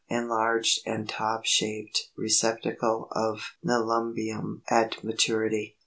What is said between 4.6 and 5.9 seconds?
at maturity.